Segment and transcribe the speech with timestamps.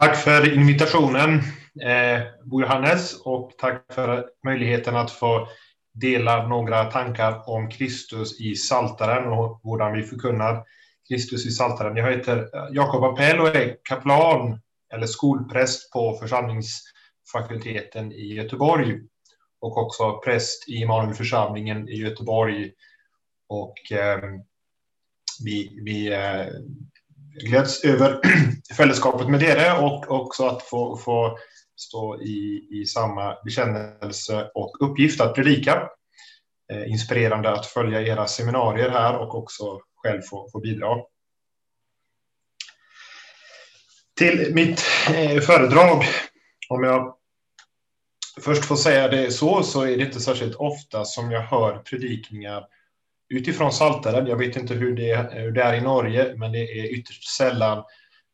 [0.00, 1.34] Tack för invitationen,
[1.82, 5.48] eh, Bo Johannes, och tack för möjligheten att få
[5.94, 10.64] dela några tankar om Kristus i Saltaren och hur vi förkunnar
[11.08, 11.96] Kristus i Saltaren.
[11.96, 14.60] Jag heter eh, Jakob Appell och är kaplan
[14.92, 19.00] eller skolpräst på församlingsfakulteten i Göteborg
[19.60, 22.72] och också präst i Immanuelförsamlingen i Göteborg.
[23.48, 24.20] Och eh,
[25.44, 26.46] vi, vi eh,
[27.34, 28.20] gläds över
[28.76, 31.38] fällskapet med er och också att få, få
[31.76, 35.88] stå i, i samma bekännelse och uppgift att predika.
[36.72, 40.96] Eh, inspirerande att följa era seminarier här och också själv få, få bidra.
[44.18, 46.04] Till mitt eh, föredrag,
[46.68, 47.16] om jag
[48.40, 52.64] först får säga det så, så är det inte särskilt ofta som jag hör predikningar
[53.30, 54.26] utifrån Saltaren.
[54.26, 57.84] Jag vet inte hur det, hur det är i Norge, men det är ytterst sällan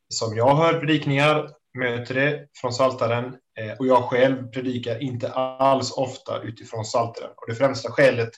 [0.08, 3.24] som jag hör predikningar, möter det från Saltaren
[3.58, 7.30] eh, och jag själv predikar inte alls ofta utifrån Saltaren.
[7.36, 8.30] Och det främsta skälet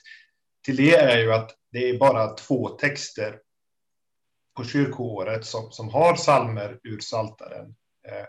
[0.65, 3.39] till det är ju att det är bara två texter
[4.57, 7.75] på kyrkoåret som, som har salmer ur Saltaren.
[8.07, 8.25] Eh,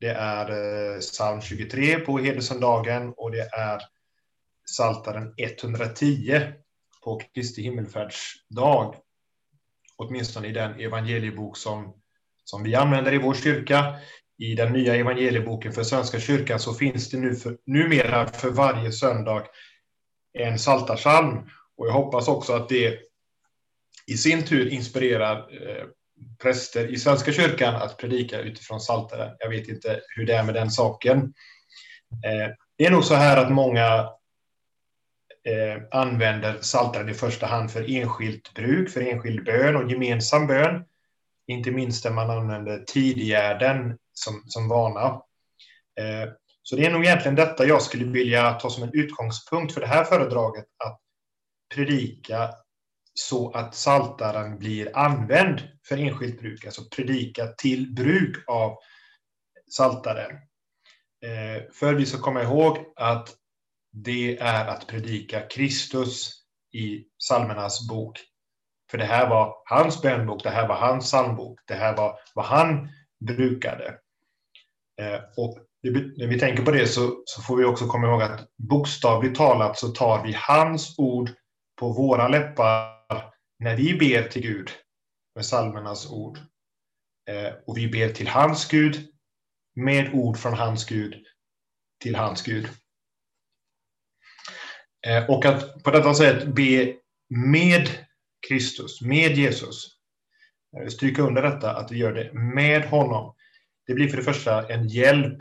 [0.00, 3.82] det är eh, psalm 23 på hedersöndagen och det är
[4.76, 6.52] Saltaren 110
[7.08, 8.94] på Kristi himmelfärdsdag.
[9.96, 11.94] Åtminstone i den evangeliebok som,
[12.44, 13.96] som vi använder i vår kyrka.
[14.38, 18.92] I den nya evangelieboken för Svenska kyrkan så finns det nu för, numera för varje
[18.92, 19.46] söndag
[20.38, 21.38] en saltarsalm.
[21.76, 22.98] Och jag hoppas också att det
[24.06, 25.84] i sin tur inspirerar eh,
[26.42, 29.36] präster i Svenska kyrkan att predika utifrån Saltaren.
[29.38, 31.18] Jag vet inte hur det är med den saken.
[32.24, 34.17] Eh, det är nog så här att många
[35.44, 40.84] eh, använder Saltaren i första hand för enskilt bruk, för enskild bön och gemensam bön.
[41.46, 45.06] Inte minst där man använder tidgärden som, som vana.
[46.00, 49.80] Eh, så det är nog egentligen detta jag skulle vilja ta som en utgångspunkt för
[49.80, 51.00] det här föredraget, att
[51.74, 52.50] predika
[53.14, 58.76] så att saltaren blir använd för enskilt bruk, alltså predika till bruk av
[59.70, 60.30] saltaren.
[61.24, 63.34] Eh, för vi ska komma ihåg att
[64.04, 66.32] det är att predika Kristus
[66.72, 68.20] i psalmernas bok.
[68.90, 72.44] För det här var hans bönbok, det här var hans psalmbok, det här var vad
[72.44, 72.88] han
[73.20, 73.98] brukade.
[75.00, 78.48] Eh, och när vi tänker på det så, så får vi också komma ihåg att
[78.56, 81.30] bokstavligt talat så tar vi hans ord
[81.80, 84.70] på våra läppar när vi ber till Gud
[85.34, 86.38] med psalmernas ord.
[87.30, 89.08] Eh, och vi ber till hans Gud
[89.76, 91.26] med ord från hans Gud
[92.02, 92.68] till hans Gud.
[95.06, 96.94] Eh, och att på detta sätt be
[97.28, 97.88] med
[98.48, 99.86] Kristus, med Jesus.
[100.70, 103.34] Jag vill stryka under detta, att vi gör det med honom.
[103.86, 105.38] Det blir för det första en hjälp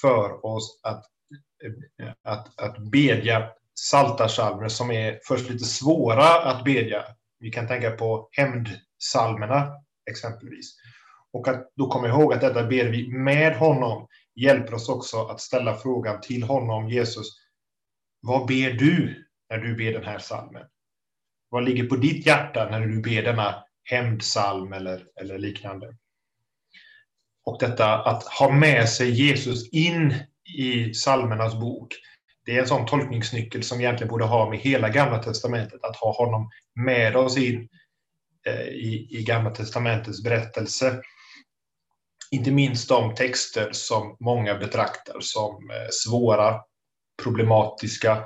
[0.00, 1.04] för oss att,
[2.02, 7.04] eh, att, att bedja saltarsalmer som är först lite svåra att bedja.
[7.38, 9.72] Vi kan tänka på hämndsalmerna
[10.10, 10.74] exempelvis.
[11.32, 15.40] Och att då komma ihåg att detta ber vi med honom hjälper oss också att
[15.40, 17.26] ställa frågan till honom, Jesus,
[18.24, 20.62] vad ber du när du ber den här salmen?
[21.48, 25.96] Vad ligger på ditt hjärta när du ber denna hämndsalm eller, eller liknande?
[27.44, 30.14] Och detta att ha med sig Jesus in
[30.58, 31.94] i salmernas bok,
[32.46, 35.96] det är en sån tolkningsnyckel som vi egentligen borde ha med hela Gamla Testamentet, att
[35.96, 37.68] ha honom med oss in
[38.46, 41.02] eh, i, i Gamla Testamentets berättelse.
[42.30, 46.60] Inte minst de texter som många betraktar som eh, svåra,
[47.22, 48.24] problematiska.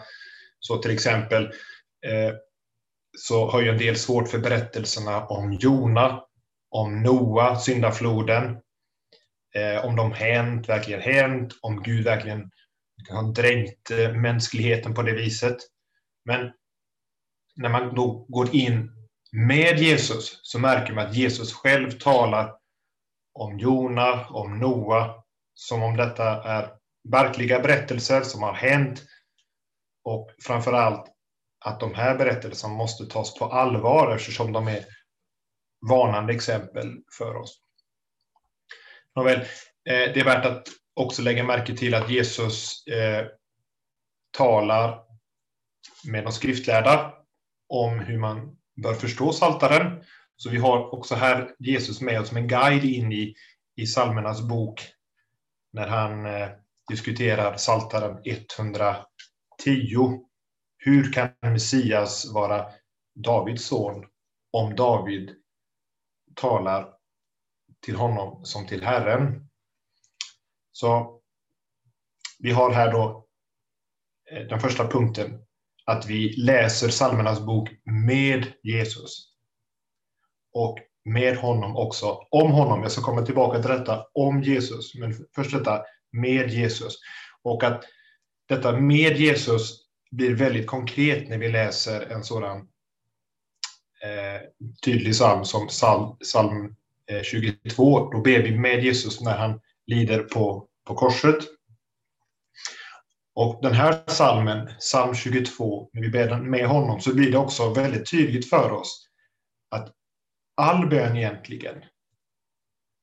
[0.60, 1.44] Så till exempel
[2.06, 2.34] eh,
[3.19, 6.22] så har ju en del svårt för berättelserna om Jona,
[6.71, 8.56] om Noa, syndafloden,
[9.54, 12.50] eh, om de hänt, verkligen hänt, om Gud verkligen
[13.10, 15.56] har dränkt eh, mänskligheten på det viset.
[16.25, 16.53] Men
[17.56, 18.91] när man då går in
[19.32, 22.55] med Jesus så märker man att Jesus själv talar
[23.34, 25.14] om Jona, om Noa,
[25.55, 26.78] som om detta är
[27.10, 29.02] verkliga berättelser som har hänt.
[30.05, 31.06] Och framför allt
[31.64, 34.84] att de här berättelserna måste tas på allvar eftersom de är
[35.88, 37.60] varnande exempel för oss.
[39.16, 39.44] Nåväl, eh,
[39.84, 43.26] det är värt att också lägga märke till att Jesus eh,
[44.31, 45.00] talar
[46.05, 47.14] med de skriftlärda
[47.69, 50.05] om hur man bör förstå saltaren.
[50.37, 53.34] Så vi har också här Jesus med oss som en guide in i,
[53.76, 54.82] i salmernas bok
[55.72, 56.49] när han eh,
[56.88, 59.05] diskuterar saltaren 110.
[60.79, 62.67] Hur kan Messias vara
[63.14, 64.05] Davids son
[64.52, 65.31] om David
[66.35, 66.94] talar
[67.85, 69.49] till honom som till Herren?
[70.73, 71.20] Så
[72.38, 73.26] vi har här då
[74.31, 75.44] eh, den första punkten,
[75.84, 79.34] att vi läser psalmernas bok med Jesus.
[80.52, 82.82] Och med honom också, om honom.
[82.82, 84.94] Jag ska komma tillbaka till detta, om Jesus.
[84.94, 85.82] Men först detta,
[86.12, 86.99] med Jesus.
[87.43, 87.84] Och att
[88.49, 92.58] detta med Jesus blir väldigt konkret när vi läser en sådan
[94.02, 94.40] eh,
[94.84, 96.76] tydlig psalm som psalm, psalm
[97.10, 98.10] eh, 22.
[98.12, 101.38] Då ber vi med Jesus när han lider på, på korset.
[103.34, 107.75] Och den här psalmen, psalm 22, när vi ber med honom, så blir det också
[107.75, 109.08] väldigt tydligt för oss
[109.70, 109.93] att
[110.55, 111.84] all bön egentligen,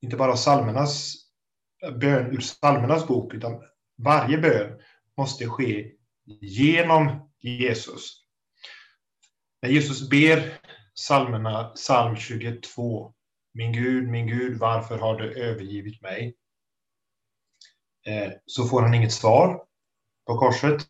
[0.01, 1.24] inte bara psalmernas
[1.99, 3.61] bön ur psalmernas bok, utan
[3.97, 4.79] varje bön
[5.17, 5.91] måste ske
[6.41, 8.21] genom Jesus.
[9.61, 10.59] När Jesus ber
[10.95, 13.13] psalmerna, psalm 22,
[13.53, 16.35] Min Gud, min Gud, varför har du övergivit mig?
[18.07, 19.63] Eh, så får han inget svar
[20.27, 20.87] på korset.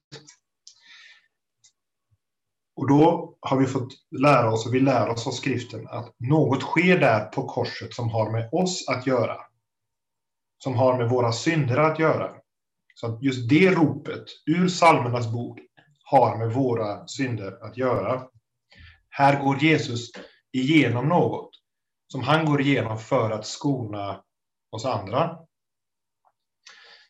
[2.75, 6.61] Och då har vi fått lära oss, och vi lär oss av skriften, att något
[6.61, 9.37] sker där på korset som har med oss att göra.
[10.57, 12.31] Som har med våra synder att göra.
[12.95, 15.59] Så att just det ropet ur psalmernas bok
[16.03, 18.27] har med våra synder att göra.
[19.09, 20.11] Här går Jesus
[20.51, 21.49] igenom något
[22.07, 24.23] som han går igenom för att skona
[24.71, 25.39] oss andra.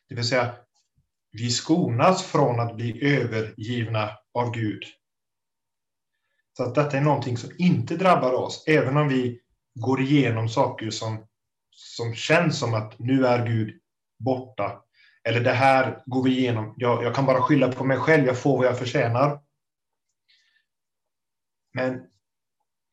[0.08, 0.54] Det vill säga,
[1.32, 4.82] vi skonas från att bli övergivna av Gud.
[6.56, 9.40] Så att detta är någonting som inte drabbar oss, även om vi
[9.74, 11.26] går igenom saker som,
[11.76, 13.80] som känns som att nu är Gud
[14.18, 14.82] borta.
[15.24, 18.38] Eller det här går vi igenom, jag, jag kan bara skylla på mig själv, jag
[18.38, 19.42] får vad jag förtjänar.
[21.72, 22.06] Men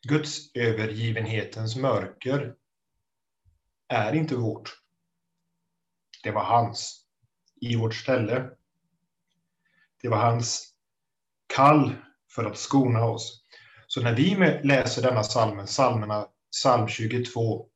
[0.08, 2.56] Guds övergivenhetens mörker
[3.88, 4.74] är inte vårt.
[6.24, 7.06] Det var hans
[7.62, 8.50] i vårt ställe.
[10.02, 10.74] Det var hans
[11.56, 11.96] kall
[12.30, 13.46] för att skona oss.
[13.88, 17.70] Så när vi läser denna salmen, salmerna, psalm 22,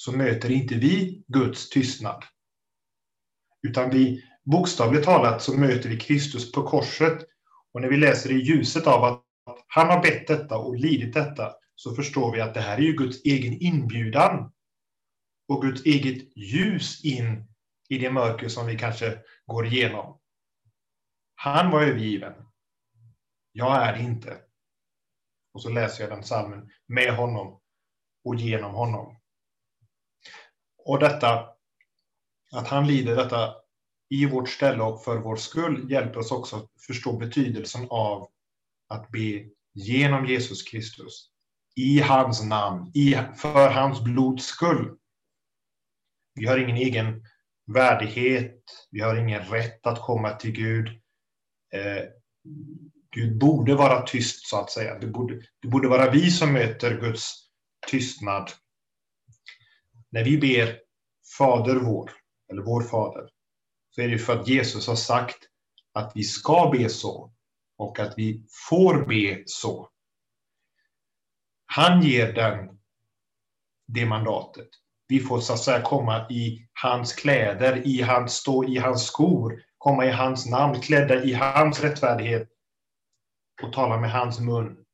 [0.00, 2.24] så möter inte vi Guds tystnad.
[3.62, 7.18] Utan vi, bokstavligt talat, så möter vi Kristus på korset.
[7.72, 9.24] Och när vi läser i ljuset av att
[9.66, 12.92] han har bett detta och lidit detta, så förstår vi att det här är ju
[12.92, 14.52] Guds egen inbjudan
[15.48, 17.48] och Guds eget ljus in
[17.88, 20.20] i det mörker som vi kanske går igenom.
[21.34, 22.34] Han var övergiven.
[23.52, 24.38] Jag är det inte.
[25.54, 27.60] Och så läser jag den salmen med honom
[28.24, 29.17] och genom honom.
[30.88, 31.48] Och detta,
[32.52, 33.54] att han lider detta
[34.10, 38.28] i vårt ställe och för vår skull hjälper oss också att förstå betydelsen av
[38.88, 39.44] att be
[39.74, 41.30] genom Jesus Kristus.
[41.76, 44.96] I hans namn, i, för hans blods skull.
[46.34, 47.22] Vi har ingen egen
[47.66, 50.88] värdighet, vi har ingen rätt att komma till Gud.
[51.74, 52.04] Eh,
[53.10, 54.98] Gud borde vara tyst, så att säga.
[54.98, 57.32] Det borde, det borde vara vi som möter Guds
[57.90, 58.50] tystnad.
[60.10, 60.80] När vi ber
[61.38, 62.10] Fader vår,
[62.50, 63.30] eller vår Fader,
[63.90, 65.38] så är det för att Jesus har sagt
[65.92, 67.32] att vi ska be så
[67.76, 69.90] och att vi får be så.
[71.66, 72.78] Han ger den
[73.86, 74.68] det mandatet.
[75.08, 79.62] Vi får så att säga komma i hans kläder, i hans, stå i hans skor,
[79.78, 82.48] komma i hans namn, klädda i hans rättfärdighet
[83.62, 84.84] och tala med hans mun.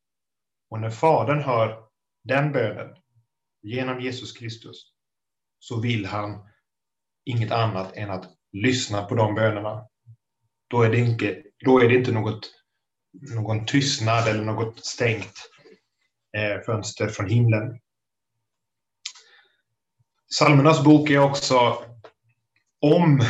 [0.70, 1.84] Och när Fadern hör
[2.24, 2.96] den bönen
[3.62, 4.93] genom Jesus Kristus
[5.64, 6.48] så vill han
[7.24, 9.88] inget annat än att lyssna på de bönerna.
[10.68, 12.50] Då är det inte, då är det inte något,
[13.34, 15.50] någon tystnad eller något stängt
[16.36, 17.80] eh, fönster från himlen.
[20.38, 21.84] Salmernas bok är också
[22.80, 23.22] om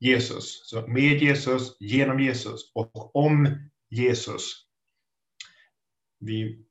[0.00, 4.66] Jesus, så med Jesus, genom Jesus och om Jesus.
[6.18, 6.64] Vi,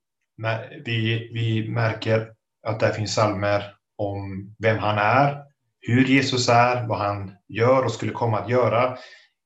[0.84, 5.36] vi, vi märker att där finns salmer om vem han är,
[5.80, 8.96] hur Jesus är, vad han gör och skulle komma att göra.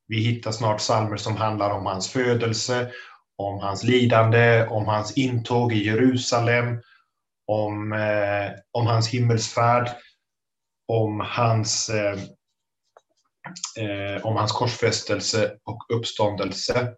[0.09, 2.91] Vi hittar snart psalmer som handlar om hans födelse,
[3.37, 6.81] om hans lidande, om hans intåg i Jerusalem,
[7.47, 9.91] om, eh, om hans himmelsfärd,
[10.89, 12.19] om hans, eh,
[13.79, 16.95] eh, om hans korsfästelse och uppståndelse.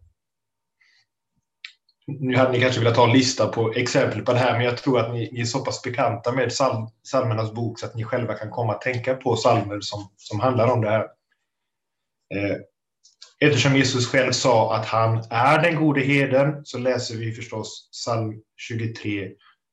[2.11, 4.79] Nu hade ni kanske velat ha en lista på exempel på det här, men jag
[4.79, 8.05] tror att ni, ni är så pass bekanta med psalm, psalmernas bok så att ni
[8.05, 11.07] själva kan komma att tänka på psalmer som, som handlar om det här.
[12.35, 12.57] Eh,
[13.41, 18.35] eftersom Jesus själv sa att han är den gode heden så läser vi förstås psalm
[18.57, 19.31] 23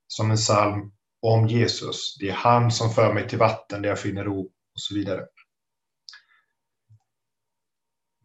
[0.07, 2.17] som en psalm om Jesus.
[2.19, 5.25] Det är han som för mig till vatten där jag finner ro och så vidare.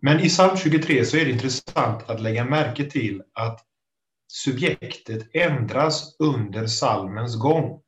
[0.03, 3.67] Men i psalm 23 så är det intressant att lägga märke till att
[4.31, 7.83] subjektet ändras under psalmens gång.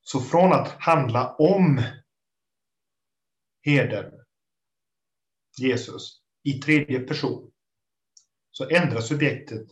[0.00, 1.82] Så från att handla om
[3.62, 4.12] herden,
[5.58, 7.52] Jesus, i tredje person,
[8.50, 9.66] så ändras subjektet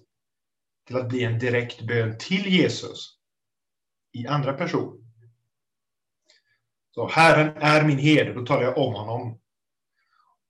[0.86, 3.18] till att bli en direkt bön till Jesus
[4.12, 5.14] i andra person.
[6.90, 9.40] Så Herren är min herde, då talar jag om honom.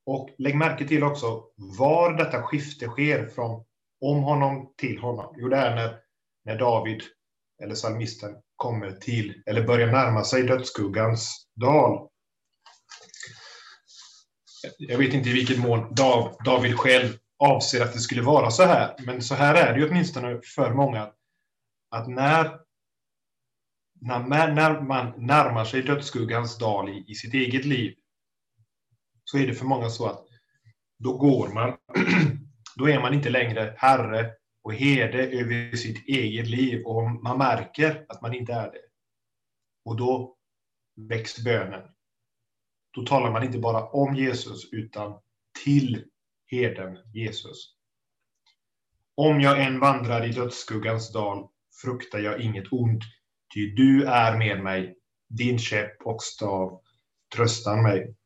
[0.05, 3.65] Och lägg märke till också var detta skifte sker från
[4.03, 5.35] om honom till honom.
[5.39, 5.99] Jo, det är när,
[6.45, 7.03] när David,
[7.63, 12.09] eller salmisten, kommer till, eller börjar närma sig dödsskuggans dal.
[14.79, 15.95] Jag vet inte i vilket mån
[16.45, 19.89] David själv avser att det skulle vara så här, men så här är det ju
[19.89, 21.13] åtminstone för många.
[21.91, 22.59] Att när,
[24.01, 27.95] när, när man närmar sig dödsskuggans dal i, i sitt eget liv,
[29.25, 30.25] så är det för många så att
[30.99, 31.77] då går man,
[32.77, 34.31] då är man inte längre herre
[34.63, 38.83] och herde över sitt eget liv och man märker att man inte är det.
[39.85, 40.37] Och då
[40.97, 41.83] väcks bönen.
[42.95, 45.21] Då talar man inte bara om Jesus utan
[45.65, 46.05] till
[46.47, 47.77] herden Jesus.
[49.15, 51.49] Om jag än vandrar i dödsskuggans dal
[51.83, 53.03] fruktar jag inget ont,
[53.55, 54.97] ty du är med mig,
[55.29, 56.81] din käpp och stav
[57.37, 58.17] tröstar mig.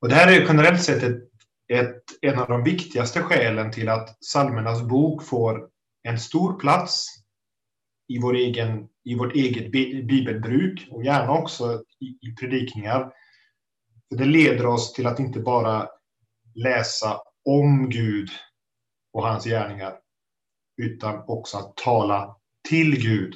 [0.00, 1.31] Och det här är generellt sett ett,
[1.72, 5.68] ett, en av de viktigaste skälen till att psalmernas bok får
[6.02, 7.06] en stor plats
[8.08, 9.70] i, vår egen, i vårt eget
[10.06, 13.12] bibelbruk och gärna också i, i predikningar.
[14.08, 15.88] För det leder oss till att inte bara
[16.54, 18.28] läsa om Gud
[19.12, 19.94] och hans gärningar,
[20.76, 22.36] utan också att tala
[22.68, 23.34] till Gud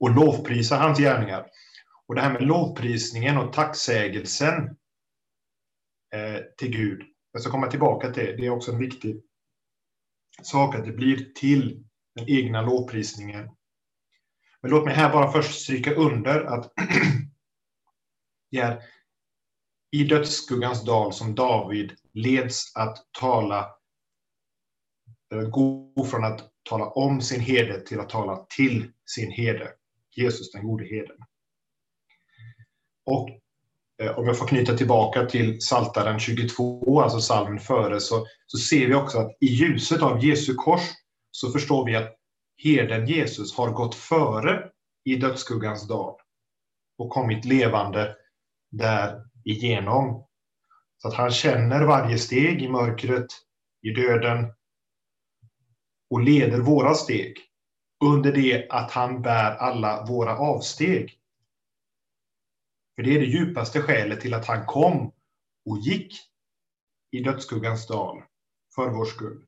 [0.00, 1.46] och lovprisa hans gärningar.
[2.06, 4.76] Och det här med lovprisningen och tacksägelsen
[6.14, 9.22] Eh, till Gud, jag ska komma tillbaka till det, det är också en viktig
[10.42, 11.84] sak att det blir till
[12.14, 13.50] den egna lovprisningen.
[14.60, 16.72] Men låt mig här bara först stryka under att
[18.50, 18.82] det är
[19.90, 23.70] i dödsskuggans dal som David leds att tala,
[25.32, 29.72] eh, gå från att tala om sin herde till att tala till sin herde,
[30.16, 31.16] Jesus den gode herden.
[33.04, 33.28] Och
[34.02, 38.86] Eh, om jag får knyta tillbaka till Saltaren 22, alltså salmen före, så, så ser
[38.86, 40.82] vi också att i ljuset av Jesu kors
[41.30, 42.14] så förstår vi att
[42.64, 44.64] herden Jesus har gått före
[45.04, 46.14] i dödsskuggans dal
[46.98, 48.16] och kommit levande
[48.70, 50.24] där igenom.
[51.02, 53.26] Så att han känner varje steg i mörkret,
[53.82, 54.52] i döden
[56.10, 57.36] och leder våra steg
[58.04, 61.17] under det att han bär alla våra avsteg.
[62.98, 65.12] För det är det djupaste skälet till att han kom
[65.70, 66.14] och gick
[67.10, 68.22] i dödsskuggans dal
[68.74, 69.44] för vår skull.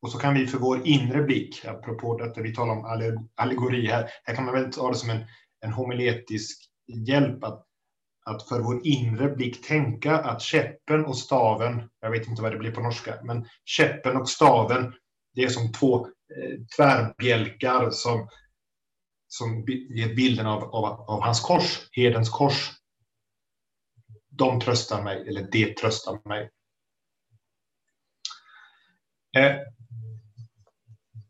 [0.00, 4.10] Och så kan vi för vår inre blick, apropå detta vi talar om allegori här,
[4.24, 5.24] här kan man väl ta det som en,
[5.60, 6.70] en homiletisk
[7.06, 7.64] hjälp att
[8.24, 12.58] att för vår inre blick tänka att käppen och staven, jag vet inte vad det
[12.58, 14.94] blir på norska, men käppen och staven,
[15.34, 18.28] det är som två eh, tvärbjälkar som,
[19.28, 22.72] som ger bilden av, av, av hans kors, herdens kors.
[24.28, 26.50] De tröstar mig, eller det tröstar mig.
[29.36, 29.56] Eh,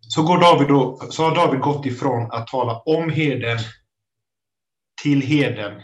[0.00, 3.59] så, går David då, så har David gått ifrån att tala om herden
[5.02, 5.83] till herden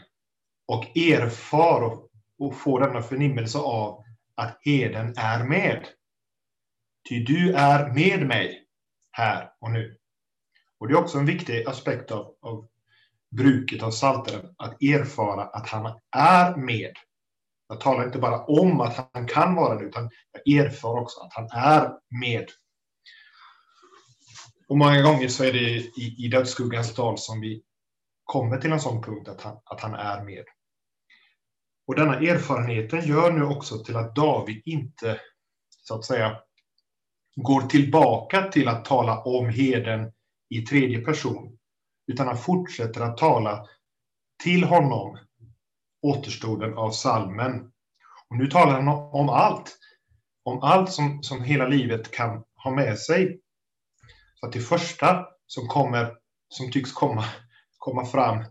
[0.66, 4.04] och erfar och, och får denna förnimmelse av
[4.34, 5.86] att herden är med.
[7.08, 8.64] Ty du är med mig
[9.10, 9.98] här och nu.
[10.84, 12.68] Och det är också en viktig aspekt av, av
[13.30, 16.92] bruket av salteren att erfara att han är med.
[17.68, 20.10] Jag talar inte bara om att han kan vara det, utan
[20.44, 22.50] jag erfar också att han är med.
[24.68, 27.62] Och många gånger så är det i, i dödsskuggans dal som vi
[28.24, 30.44] kommer till en sån punkt att han, att han är med.
[31.86, 35.20] Och denna erfarenheten gör nu också till att David inte,
[35.82, 36.40] så att säga,
[37.36, 40.12] går tillbaka till att tala om heden
[40.58, 41.58] i tredje person,
[42.06, 43.66] utan han fortsätter att tala
[44.42, 45.18] till honom
[46.02, 47.72] återstoden av salmen.
[48.28, 49.78] Och nu talar han om allt,
[50.44, 53.40] om allt som, som hela livet kan ha med sig.
[54.34, 56.16] Så att det första som kommer,
[56.48, 57.24] som tycks komma,
[57.78, 58.44] komma fram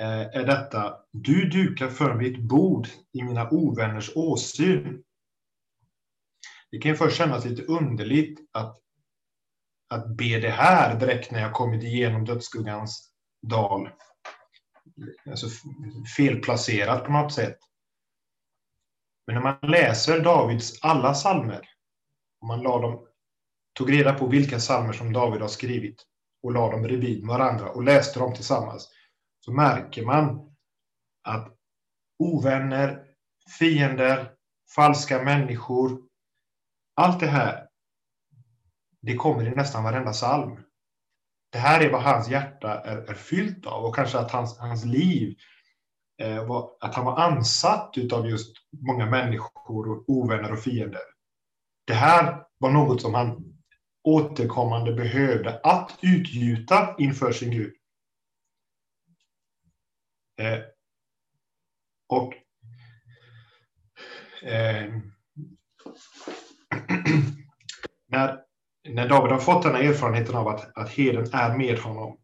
[0.00, 0.96] Eh, är detta.
[1.12, 5.02] Du dukar för mitt bord i mina ovänners åsyn.
[6.70, 8.76] Det kan ju först kännas lite underligt att,
[9.88, 13.10] att be det här direkt när jag kommit igenom dödsskuggans
[13.42, 13.90] dal.
[15.30, 15.46] Alltså
[16.16, 17.58] felplacerat på något sätt.
[19.26, 21.68] Men när man läser Davids alla psalmer,
[22.40, 23.06] och man la dem,
[23.74, 26.06] tog reda på vilka psalmer som David har skrivit
[26.42, 28.88] och la dem bredvid varandra och läste dem tillsammans,
[29.40, 30.54] så märker man
[31.22, 31.48] att
[32.18, 33.04] ovänner,
[33.58, 34.32] fiender,
[34.74, 36.02] falska människor,
[36.94, 37.68] allt det här,
[39.04, 40.60] det kommer i nästan varenda psalm.
[41.52, 44.84] Det här är vad hans hjärta är, är fyllt av och kanske att hans, hans
[44.84, 45.36] liv,
[46.18, 48.56] eh, var, att han var ansatt av just
[48.86, 51.00] många människor, och ovänner och fiender.
[51.86, 53.58] Det här var något som han
[54.04, 57.74] återkommande behövde att utgjuta inför sin Gud.
[60.38, 60.60] Eh,
[62.08, 62.34] och
[64.42, 64.94] eh,
[68.06, 68.43] när,
[68.88, 72.18] när David har fått den här erfarenheten av att, att heden är med honom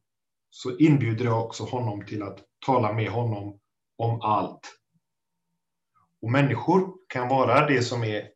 [0.51, 3.59] så inbjuder det också honom till att tala med honom
[3.99, 4.77] om allt.
[6.23, 8.29] Och människor kan vara det som är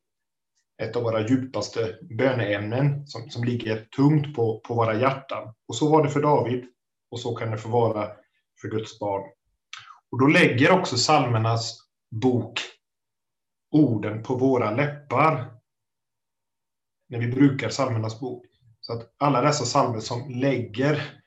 [0.83, 5.55] ett av våra djupaste böneämnen som, som ligger tungt på, på våra hjärtan.
[5.69, 6.65] Och så var det för David
[7.11, 8.11] och så kan det få vara
[8.61, 9.23] för Guds barn.
[10.11, 11.79] Och då lägger också salmernas
[12.11, 12.61] bok
[13.71, 15.51] orden på våra läppar
[17.15, 18.47] när vi brukar psalmernas bok.
[18.81, 21.21] Så att alla dessa psalmer som lägger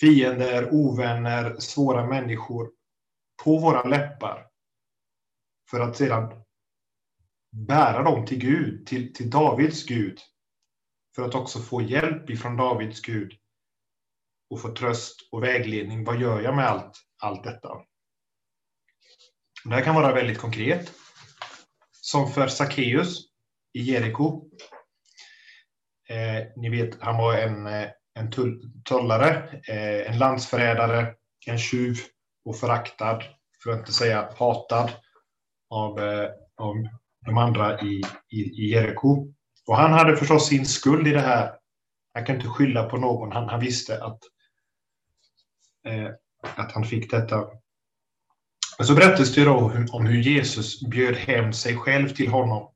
[0.00, 2.70] fiender, ovänner, svåra människor
[3.44, 4.46] på våra läppar
[5.70, 6.42] för att sedan
[7.52, 10.18] bära dem till Gud, till, till Davids Gud,
[11.16, 13.32] för att också få hjälp ifrån Davids Gud
[14.50, 16.04] och få tröst och vägledning.
[16.04, 17.68] Vad gör jag med allt, allt detta?
[19.64, 20.92] Det här kan vara väldigt konkret.
[21.90, 23.18] Som för Sackeus
[23.72, 24.50] i Jeriko.
[26.10, 31.14] Eh, ni vet, han var en, eh, en tull, tullare, eh, en landsförrädare,
[31.46, 31.96] en tjuv
[32.44, 33.22] och föraktad,
[33.62, 34.90] för att inte säga hatad,
[35.70, 36.74] av, eh, av
[37.26, 39.32] de andra i, i, i Jeriko.
[39.66, 41.52] Och han hade förstås sin skuld i det här.
[42.14, 43.32] Han kan inte skylla på någon.
[43.32, 44.18] Han, han visste att,
[45.86, 46.08] eh,
[46.56, 47.46] att han fick detta.
[48.78, 52.70] Men så berättas det då om hur Jesus bjöd hem sig själv till honom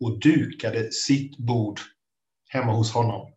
[0.00, 1.80] och dukade sitt bord
[2.52, 3.32] hemma hos honom.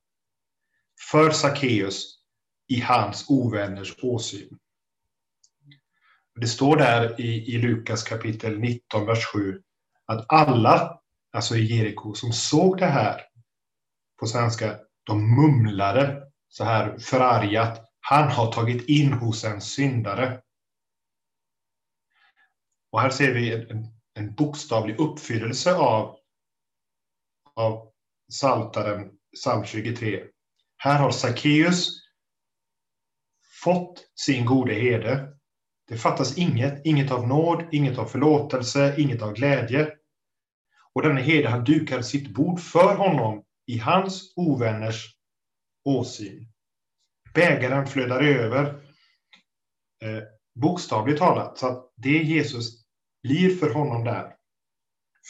[1.11, 2.19] För Sackeus
[2.67, 4.59] i hans ovänners åsyn.
[6.35, 9.61] Det står där i, i Lukas kapitel 19, vers 7
[10.05, 10.99] att alla,
[11.31, 13.21] alltså i Jeriko, som såg det här
[14.19, 17.81] på svenska, de mumlade så här förargat.
[17.99, 20.41] Han har tagit in hos en syndare.
[22.91, 26.17] Och här ser vi en, en bokstavlig uppfyllelse av,
[27.53, 27.94] av
[28.31, 30.23] Saltaren, psalm 23.
[30.77, 31.89] Här har Sackeus
[33.63, 35.35] fått sin gode herde
[35.87, 39.93] det fattas inget, inget av nåd, inget av förlåtelse, inget av glädje.
[40.93, 45.15] Och denne herde, han dukar sitt bord för honom i hans ovänners
[45.85, 46.47] åsyn.
[47.33, 48.65] Bägaren flödar över,
[50.03, 50.23] eh,
[50.55, 52.85] bokstavligt talat, så att det Jesus
[53.23, 54.35] blir för honom där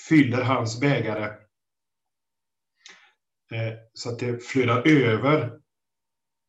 [0.09, 1.33] fyller hans bägare
[3.55, 5.59] Eh, så att det flödar över.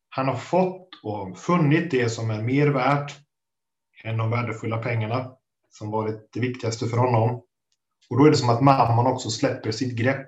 [0.09, 3.15] Han har fått och funnit det som är mer värt
[4.03, 5.31] än de värdefulla pengarna
[5.69, 7.43] som varit det viktigaste för honom.
[8.09, 10.27] Och då är det som att mamman också släpper sitt grepp.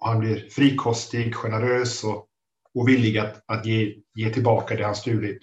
[0.00, 2.26] Och han blir frikostig, generös och,
[2.74, 5.38] och villig att, att ge, ge tillbaka det han stulit.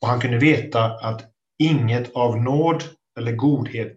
[0.00, 1.22] Och han kunde veta att
[1.58, 2.84] inget av nåd
[3.18, 3.96] eller godhet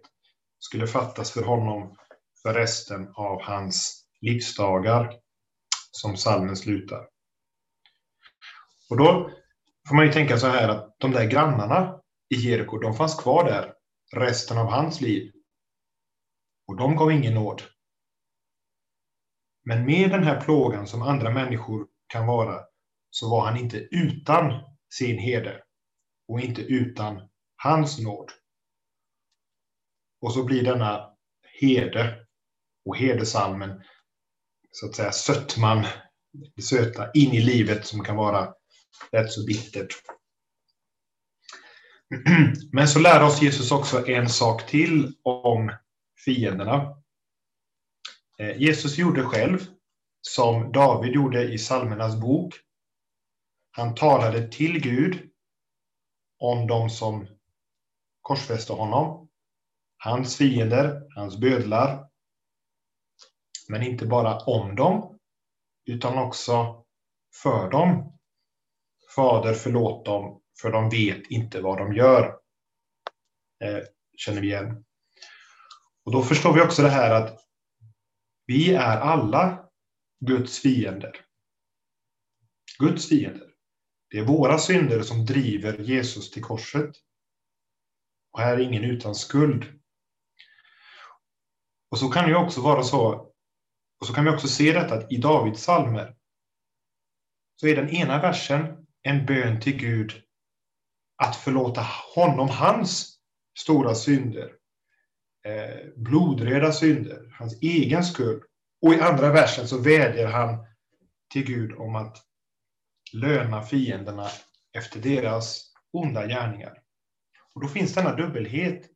[0.58, 1.96] skulle fattas för honom
[2.42, 5.14] för resten av hans livsdagar,
[5.90, 7.08] som salmen slutar.
[8.90, 9.30] Och då
[9.88, 13.44] får man ju tänka så här att de där grannarna i Jeriko, de fanns kvar
[13.44, 13.74] där
[14.12, 15.32] resten av hans liv.
[16.66, 17.62] Och de gav ingen nåd.
[19.64, 22.60] Men med den här plågan som andra människor kan vara,
[23.10, 25.62] så var han inte utan sin herde
[26.28, 28.30] och inte utan hans nåd.
[30.20, 31.16] Och så blir denna
[31.60, 32.21] herde
[32.84, 33.82] och hedersalmen,
[34.70, 35.86] så att säga sötman,
[36.56, 38.54] det söta in i livet som kan vara
[39.12, 39.94] rätt så bittert.
[42.72, 45.72] Men så lär oss Jesus också en sak till om
[46.24, 46.96] fienderna.
[48.38, 49.66] Eh, Jesus gjorde själv
[50.20, 52.54] som David gjorde i psalmernas bok.
[53.70, 55.30] Han talade till Gud
[56.38, 57.26] om de som
[58.22, 59.28] korsfäste honom,
[59.96, 62.08] hans fiender, hans bödlar.
[63.72, 65.18] Men inte bara om dem,
[65.84, 66.84] utan också
[67.42, 68.18] för dem.
[69.14, 72.24] Fader, förlåt dem, för de vet inte vad de gör.
[73.64, 73.82] Eh,
[74.16, 74.84] känner vi igen.
[76.04, 77.38] Och då förstår vi också det här att
[78.46, 79.68] vi är alla
[80.20, 81.16] Guds fiender.
[82.78, 83.48] Guds fiender.
[84.10, 86.90] Det är våra synder som driver Jesus till korset.
[88.32, 89.80] Och här är ingen utan skuld.
[91.90, 93.31] Och så kan det också vara så,
[94.02, 96.14] och så kan vi också se detta att i Davids salmer
[97.60, 100.22] så är den ena versen en bön till Gud
[101.22, 103.18] att förlåta honom hans
[103.58, 104.52] stora synder.
[105.44, 108.42] Eh, blodröda synder, hans egen skuld.
[108.80, 110.66] Och i andra versen så vädjar han
[111.32, 112.18] till Gud om att
[113.12, 114.28] löna fienderna
[114.78, 116.78] efter deras onda gärningar.
[117.54, 118.90] Och då finns denna dubbelhet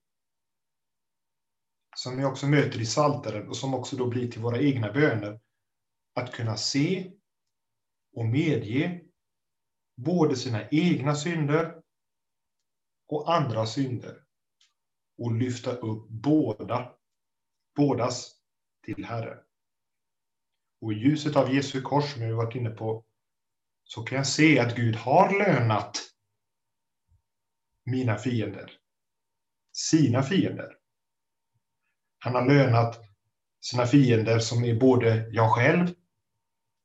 [1.96, 5.40] som vi också möter i Saltaren och som också då blir till våra egna böner.
[6.14, 7.12] Att kunna se
[8.12, 9.00] och medge
[9.96, 11.82] både sina egna synder
[13.08, 14.22] och andra synder
[15.18, 16.94] och lyfta upp båda,
[17.76, 18.36] bådas
[18.84, 19.38] till Herre.
[20.80, 23.04] Och i ljuset av Jesu kors, som jag varit inne på,
[23.84, 25.98] så kan jag se att Gud har lönat
[27.84, 28.72] mina fiender.
[29.72, 30.75] Sina fiender.
[32.26, 33.00] Han har lönat
[33.60, 35.94] sina fiender som är både jag själv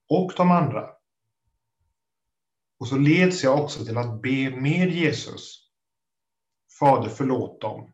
[0.10, 0.89] och de andra.
[2.80, 5.69] Och så leds jag också till att be med Jesus.
[6.80, 7.93] Fader, förlåt dem,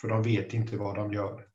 [0.00, 1.46] för de vet inte vad de gör.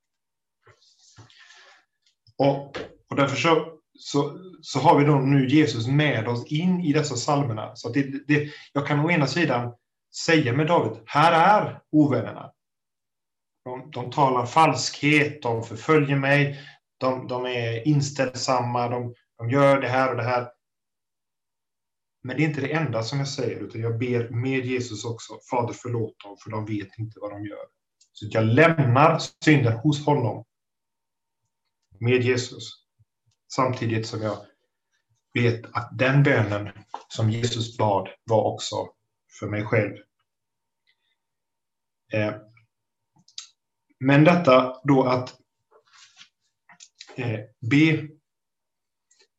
[2.37, 2.77] Och,
[3.09, 7.15] och därför så, så, så har vi då nu Jesus med oss in i dessa
[7.15, 7.75] psalmerna.
[7.75, 9.73] Så det, det, jag kan å ena sidan
[10.25, 12.51] säga med David, här är ovännerna.
[13.67, 16.59] De, de talar falskhet, de förföljer mig,
[16.97, 20.51] de, de är inställsamma, de, de gör det här och det här.
[22.23, 25.39] Men det är inte det enda som jag säger, utan jag ber med Jesus också.
[25.49, 27.65] Fader förlåt dem, för de vet inte vad de gör.
[28.11, 30.45] Så jag lämnar synden hos honom.
[31.99, 32.85] Med Jesus.
[33.53, 34.37] Samtidigt som jag
[35.33, 36.69] vet att den bönen
[37.07, 38.89] som Jesus bad var också
[39.39, 39.97] för mig själv.
[42.13, 42.33] Eh,
[43.99, 45.35] men detta då att
[47.15, 47.39] eh,
[47.71, 48.07] be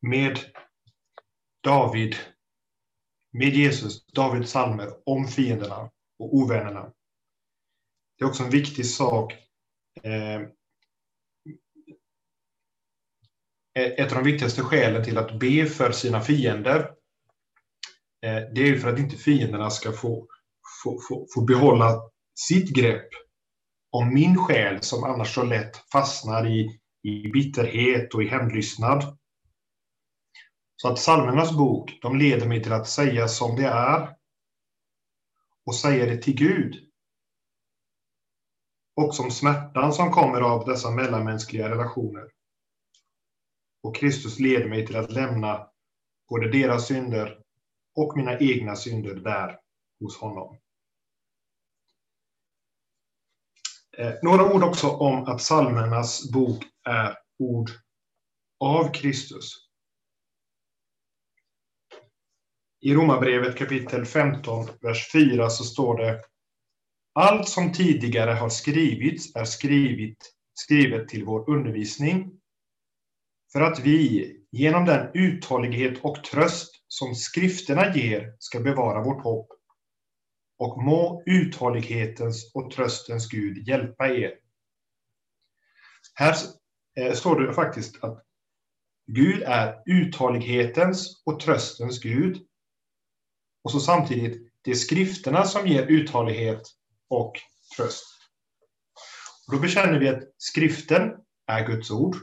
[0.01, 0.39] med
[1.63, 2.17] David,
[3.33, 6.93] med Jesus, Davids salmer om fienderna och ovännerna.
[8.19, 9.33] Det är också en viktig sak.
[10.03, 10.49] Eh, eh
[13.75, 16.79] ett av de viktigaste skälen till att be för sina fiender,
[18.23, 20.29] eh, det är för att inte fienderna ska få,
[20.85, 23.09] få, få, få behålla sitt grepp
[23.91, 29.19] om min själ som annars så lätt fastnar i, i bitterhet och i hämndlystnad.
[30.77, 34.17] Så att psalmernas bok, de leder mig till att säga som det är
[35.67, 36.89] och säga det till Gud.
[38.97, 42.31] Och som smärtan som kommer av dessa mellanmänskliga relationer.
[43.83, 45.69] Och Kristus leder mig till att lämna
[46.29, 47.43] både deras synder
[47.95, 49.59] och mina egna synder där
[50.01, 50.57] hos honom.
[53.88, 57.71] Eh, Eh, några ord också om att psalmernas bok är ord
[58.61, 59.53] av Kristus.
[62.81, 66.25] I Romarbrevet kapitel 15, vers 4 så står det
[67.15, 72.33] Allt som tidigare har skrivits är skrivit, skrivet till vår undervisning
[73.53, 79.58] för att vi genom den uthållighet och tröst som skrifterna ger ska bevara vårt hopp
[80.59, 84.35] och må uthållighetens och tröstens Gud hjälpa er.
[86.15, 86.37] Här
[87.01, 88.25] eh, står det faktiskt att
[89.07, 92.47] Gud är uthållighetens och tröstens Gud.
[93.65, 96.63] Och så samtidigt, det är skrifterna som ger uthållighet
[97.09, 97.33] och
[97.77, 98.05] tröst.
[99.47, 101.13] Och då bekänner vi att skriften
[101.47, 102.17] är Guds ord.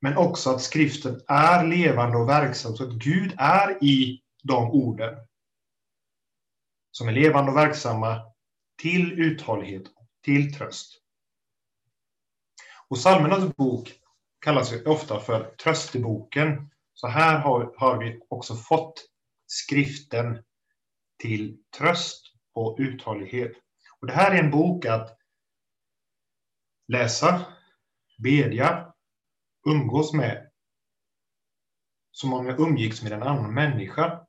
[0.00, 5.18] Men också att skriften är levande och verksam, så att Gud är i de orden
[6.92, 8.22] som är levande och verksamma
[8.82, 10.98] till uthållighet och till tröst.
[12.88, 13.92] Och Psalmernas bok
[14.40, 16.70] kallas ju ofta för trösteboken.
[16.94, 19.04] Så här har, har vi också fått
[19.46, 20.44] skriften
[21.18, 23.52] till tröst och uthållighet.
[24.00, 25.18] Och det här är en bok att
[26.88, 27.46] läsa,
[28.18, 28.94] bedja,
[29.66, 30.52] umgås med
[32.12, 34.21] som om jag umgicks med en annan människa.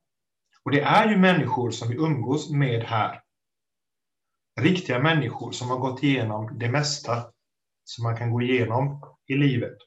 [0.65, 3.21] Och det är ju människor som vi umgås med här.
[4.61, 7.31] Riktiga människor som har gått igenom det mesta
[7.83, 9.77] som man kan gå igenom i livet.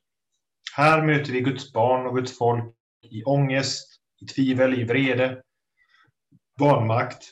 [0.77, 5.43] Här möter vi Guds barn och Guds folk i ångest, i tvivel, i vrede,
[6.61, 7.25] vanmakt,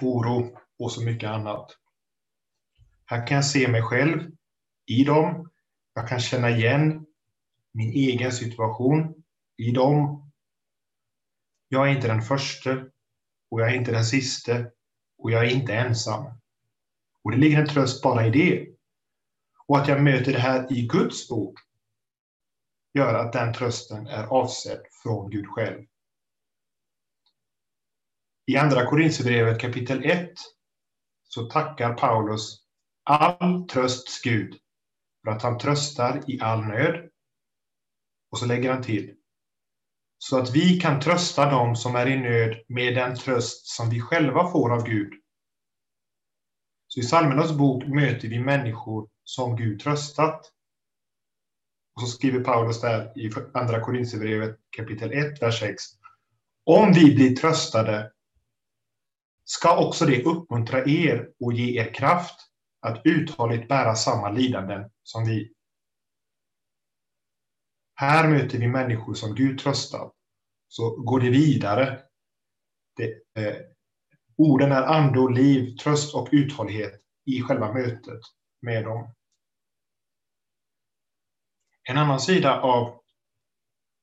[0.00, 1.76] oro och så mycket annat.
[3.06, 4.30] Här kan jag se mig själv
[4.86, 5.50] i dem.
[5.94, 7.06] Jag kan känna igen
[7.72, 9.24] min egen situation
[9.56, 10.23] i dem.
[11.74, 12.70] Jag är inte den första
[13.50, 14.70] och jag är inte den siste
[15.18, 16.24] och jag är inte ensam.
[17.22, 18.68] Och det ligger en tröst bara i det.
[19.66, 21.58] Och att jag möter det här i Guds ord
[22.92, 25.86] gör att den trösten är avsedd från Gud själv.
[28.46, 30.30] I Andra Korinthierbrevet kapitel 1
[31.24, 32.64] så tackar Paulus
[33.04, 34.58] all trösts Gud
[35.24, 37.10] för att han tröstar i all nöd.
[38.30, 39.16] Och så lägger han till.
[40.28, 44.00] Så att vi kan trösta dem som är i nöd med den tröst som vi
[44.00, 45.12] själva får av Gud.
[46.88, 50.40] Så i Psalmernas bok möter vi människor som Gud tröstat.
[51.94, 55.82] Och så skriver Paulus där i Andra Korinthierbrevet kapitel 1, vers 6.
[56.64, 58.12] Om vi blir tröstade
[59.44, 62.40] ska också det uppmuntra er och ge er kraft
[62.80, 65.53] att uthålligt bära samma lidanden som vi.
[67.94, 70.10] Här möter vi människor som Gud tröstar.
[70.68, 72.02] Så går det vidare.
[72.96, 73.56] Det, eh,
[74.36, 78.20] orden är ande och liv, tröst och uthållighet i själva mötet
[78.60, 79.14] med dem.
[81.88, 83.00] En annan sida av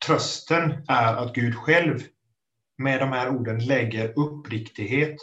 [0.06, 2.00] trösten är att Gud själv
[2.78, 5.16] med de här orden lägger uppriktighet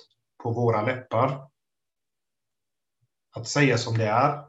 [0.43, 1.51] på våra läppar.
[3.37, 4.45] Att säga som det är,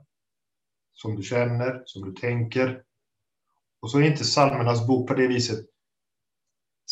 [0.93, 2.83] som du känner, som du tänker.
[3.81, 5.65] Och så är inte psalmernas bok på det viset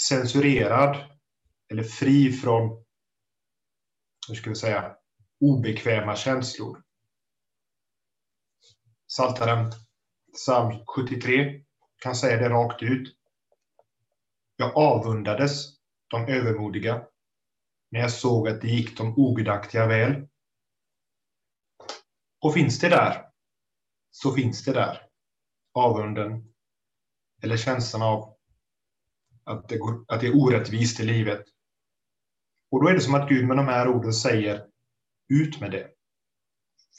[0.09, 1.17] censurerad
[1.71, 2.85] eller fri från,
[4.27, 4.95] hur ska vi säga,
[5.39, 6.83] obekväma känslor.
[9.07, 9.71] Saltaren
[10.33, 11.63] psalm 73
[12.03, 13.17] kan säga det rakt ut.
[14.55, 17.07] Jag avundades de övermodiga
[17.91, 20.27] när jag såg att det gick de ogudaktiga väl.
[22.41, 23.25] Och finns det där,
[24.11, 25.07] så finns det där.
[25.73, 26.53] Avunden,
[27.41, 28.37] eller känslan av
[29.43, 31.45] att det, går, att det är orättvist i livet.
[32.71, 34.67] Och då är det som att Gud med de här orden säger,
[35.29, 35.91] ut med det.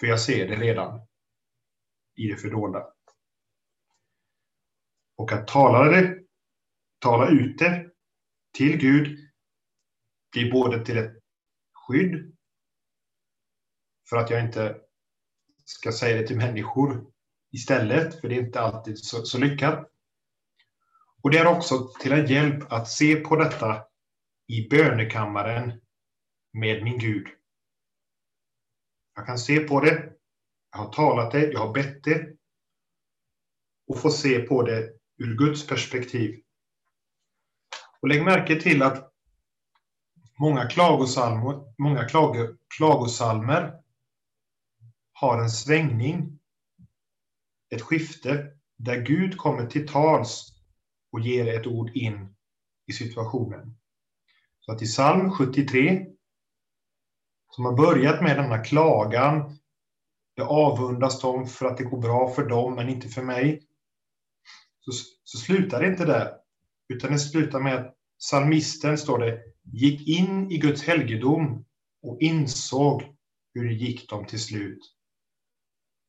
[0.00, 1.00] För jag ser det redan
[2.16, 2.86] i det fördolda.
[5.16, 6.18] Och att tala det,
[6.98, 7.90] tala ut det
[8.52, 9.18] till Gud
[10.32, 11.16] blir både till ett
[11.72, 12.36] skydd
[14.08, 14.80] för att jag inte
[15.64, 17.12] ska säga det till människor
[17.52, 19.88] istället, för det är inte alltid så, så lyckat.
[21.22, 23.84] Och det är också till en hjälp att se på detta
[24.46, 25.80] i bönekammaren
[26.52, 27.26] med min Gud.
[29.14, 30.12] Jag kan se på det,
[30.72, 32.36] jag har talat det, jag har bett det
[33.86, 36.42] och få se på det ur Guds perspektiv.
[38.00, 39.12] Och lägg märke till att
[40.38, 43.82] många klagosalmer, många klago, klagosalmer
[45.12, 46.38] har en svängning,
[47.70, 50.57] ett skifte där Gud kommer till tals
[51.12, 52.34] och ger ett ord in
[52.86, 53.76] i situationen.
[54.60, 56.06] Så att i psalm 73,
[57.50, 59.58] som har börjat med denna klagan,
[60.34, 63.62] jag avundas dem för att det går bra för dem men inte för mig,
[64.80, 64.92] så,
[65.24, 66.34] så slutar det inte där,
[66.88, 69.42] utan det slutar med att psalmisten, står det,
[69.72, 71.64] gick in i Guds helgedom
[72.02, 73.02] och insåg
[73.54, 74.94] hur det gick dem till slut.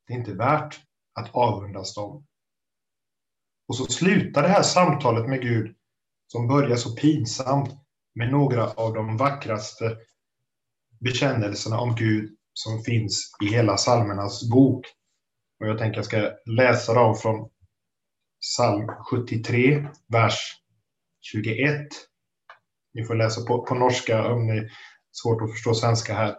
[0.08, 0.80] Det är inte värt
[1.14, 2.26] att avundas dem.
[3.70, 5.76] Och så slutar det här samtalet med Gud,
[6.28, 7.70] som börjar så pinsamt,
[8.16, 9.98] med några av de vackraste
[11.00, 14.86] bekännelserna om Gud som finns i hela psalmernas bok.
[15.60, 17.50] Och jag tänker jag ska läsa dem från
[18.42, 20.40] psalm 73, vers
[21.22, 21.88] 21.
[22.94, 24.72] Ni får läsa på, på norska om ni är
[25.12, 26.36] svårt att förstå svenska här.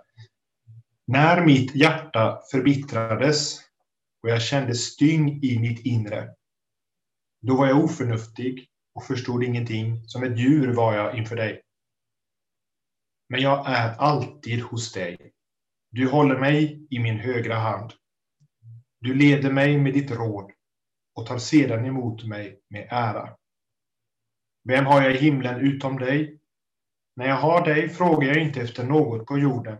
[1.06, 3.58] När mitt hjärta förbittrades
[4.22, 6.28] och jag kände styng i mitt inre,
[7.40, 10.08] då var jag oförnuftig och förstod ingenting.
[10.08, 11.62] Som ett djur var jag inför dig.
[13.28, 15.32] Men jag är alltid hos dig.
[15.90, 17.92] Du håller mig i min högra hand.
[19.00, 20.52] Du leder mig med ditt råd
[21.14, 23.36] och tar sedan emot mig med ära.
[24.64, 26.40] Vem har jag i himlen utom dig?
[27.16, 29.78] När jag har dig frågar jag inte efter något på jorden.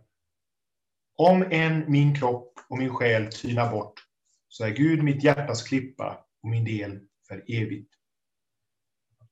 [1.16, 4.06] Om än min kropp och min själ tynar bort,
[4.48, 7.94] så är Gud mitt hjärtas klippa och min del för evigt.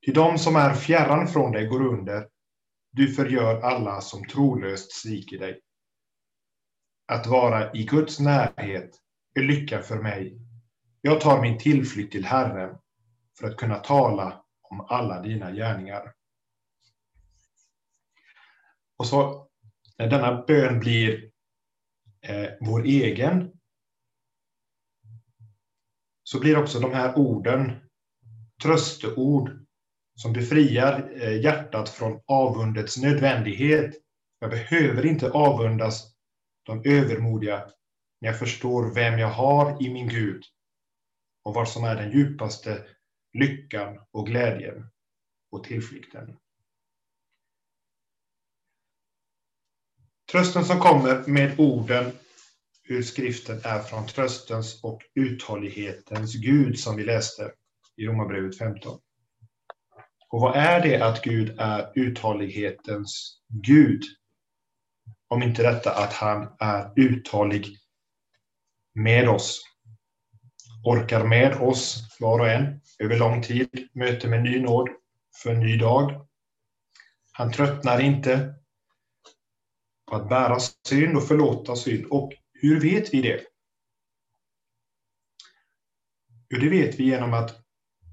[0.00, 2.28] Till de som är fjärran från dig går under,
[2.90, 5.60] du förgör alla som trolöst sviker dig.
[7.06, 8.90] Att vara i Guds närhet
[9.34, 10.38] är lycka för mig.
[11.00, 12.78] Jag tar min tillflykt till Herren
[13.38, 16.12] för att kunna tala om alla dina gärningar.
[18.96, 19.48] Och så
[19.98, 21.30] när denna bön blir
[22.20, 23.52] eh, vår egen,
[26.22, 27.87] så blir också de här orden
[28.62, 29.66] trösteord
[30.14, 33.94] som befriar eh, hjärtat från avundets nödvändighet.
[34.38, 36.14] Jag behöver inte avundas
[36.62, 37.70] de övermodiga
[38.20, 40.42] när jag förstår vem jag har i min Gud
[41.44, 42.84] och vad som är den djupaste
[43.32, 44.90] lyckan och glädjen
[45.50, 46.36] och tillflykten.
[50.32, 52.12] Trösten som kommer med orden
[52.84, 57.52] ur skriften är från tröstens och uthållighetens Gud som vi läste
[57.98, 59.00] i Romarbrevet 15.
[60.28, 64.02] Och vad är det att Gud är uthållighetens Gud?
[65.28, 67.76] Om inte detta att han är uthållig
[68.94, 69.62] med oss.
[70.84, 74.88] Orkar med oss, var och en, över lång tid, möter med ny nåd
[75.42, 76.26] för en ny dag.
[77.32, 78.54] Han tröttnar inte
[80.10, 80.58] på att bära
[80.88, 82.06] synd och förlåta synd.
[82.06, 83.40] Och hur vet vi det?
[86.50, 87.67] Jo, det vet vi genom att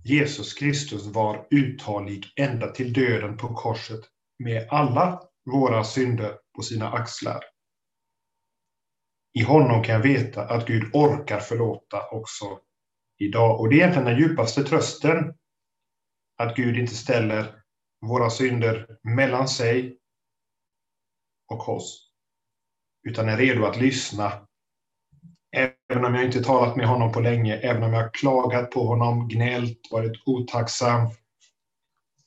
[0.07, 3.99] Jesus Kristus var uthållig ända till döden på korset
[4.39, 7.43] med alla våra synder på sina axlar.
[9.33, 12.59] I honom kan jag veta att Gud orkar förlåta också
[13.17, 13.59] idag.
[13.59, 15.33] Och det är egentligen den djupaste trösten.
[16.37, 17.63] Att Gud inte ställer
[18.01, 19.97] våra synder mellan sig
[21.47, 22.11] och oss.
[23.07, 24.47] Utan är redo att lyssna.
[25.87, 29.27] Även om jag inte talat med honom på länge, även om jag klagat på honom,
[29.27, 31.09] gnällt, varit otacksam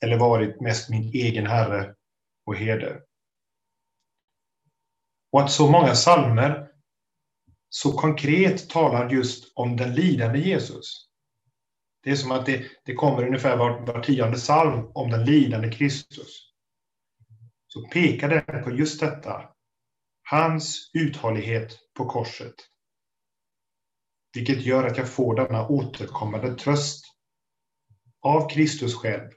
[0.01, 1.95] eller varit mest min egen herre
[2.45, 3.01] och herde.
[5.31, 6.67] Och att så många salmer
[7.69, 11.09] så konkret talar just om den lidande Jesus.
[12.03, 15.71] Det är som att det, det kommer ungefär var, var tionde psalm om den lidande
[15.71, 16.49] Kristus.
[17.67, 19.49] Så pekar den på just detta.
[20.29, 22.55] Hans uthållighet på korset.
[24.33, 27.05] Vilket gör att jag får denna återkommande tröst
[28.21, 29.29] av Kristus själv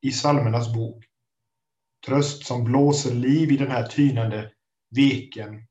[0.00, 1.04] i psalmernas bok.
[2.06, 4.52] Tröst som blåser liv i den här tynande
[4.96, 5.66] veken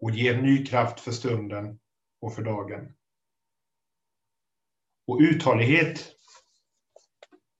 [0.00, 1.78] och ger ny kraft för stunden
[2.20, 2.94] och för dagen.
[5.06, 6.12] Och uthållighet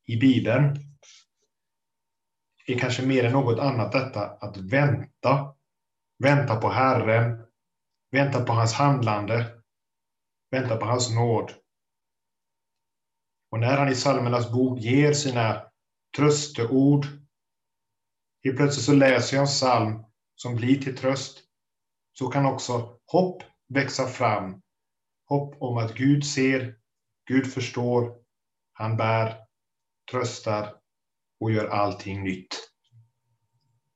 [0.06, 0.76] i Bibeln
[2.66, 5.54] är kanske mer än något annat detta att vänta.
[6.18, 7.46] Vänta på Herren,
[8.10, 9.57] vänta på hans handlande,
[10.50, 11.52] väntar på hans nåd.
[13.50, 15.62] Och när han i psalmernas bok ger sina
[16.16, 17.06] trösteord,
[18.44, 21.44] helt plötsligt så läser jag en psalm som blir till tröst
[22.12, 24.62] så kan också hopp växa fram.
[25.28, 26.76] Hopp om att Gud ser,
[27.26, 28.18] Gud förstår,
[28.72, 29.36] han bär,
[30.10, 30.74] tröstar
[31.40, 32.54] och gör allting nytt.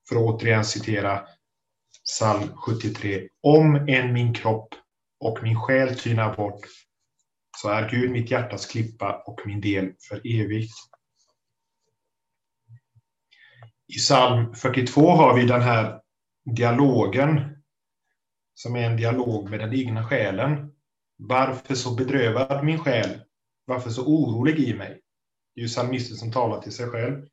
[0.08, 1.26] För att återigen citera
[2.04, 3.28] psalm 73.
[3.40, 4.74] Om än min kropp
[5.22, 6.60] och min själ tynar bort
[7.58, 10.72] så är Gud mitt hjärtas klippa och min del för evigt.
[13.86, 16.00] I psalm 42 har vi den här
[16.56, 17.62] dialogen
[18.54, 20.72] som är en dialog med den egna själen.
[21.16, 23.20] Varför så bedrövad min själ?
[23.64, 25.00] Varför så orolig i mig?
[25.54, 27.28] Det är ju psalmisten som talar till sig själv.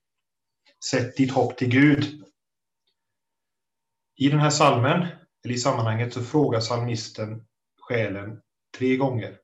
[0.92, 2.24] Sätt ditt hopp till Gud.
[4.16, 5.08] I den här salmen,
[5.46, 7.46] eller i sammanhanget, så frågar psalmisten
[7.90, 8.42] själen
[8.78, 9.40] tre gånger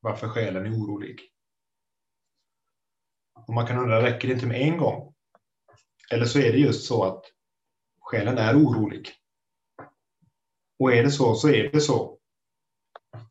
[0.00, 1.20] varför själen är orolig.
[3.46, 5.14] Och man kan undra, räcker det inte med en gång?
[6.10, 7.24] Eller så är det just så att
[8.00, 9.08] själen är orolig.
[10.78, 12.18] Och är det så, så är det så.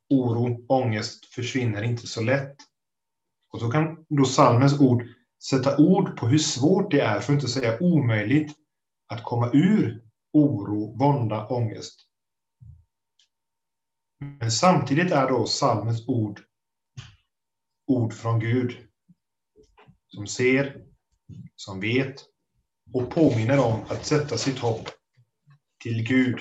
[0.10, 2.56] Oro, ångest försvinner inte så lätt.
[3.50, 5.04] Och så kan då salmens ord
[5.50, 8.56] sätta ord på hur svårt det är, för att inte säga omöjligt,
[9.08, 12.09] att komma ur oro, vånda, ångest.
[14.20, 16.42] Men samtidigt är då salmens ord
[17.88, 18.78] ord från Gud
[20.08, 20.86] som ser,
[21.56, 22.26] som vet
[22.94, 24.90] och påminner om att sätta sitt hopp
[25.84, 26.40] till Gud